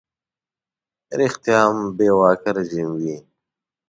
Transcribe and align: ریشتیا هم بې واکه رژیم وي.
ریشتیا 1.17 1.59
هم 1.67 1.77
بې 1.97 2.07
واکه 2.19 2.49
رژیم 2.57 2.89
وي. 3.01 3.17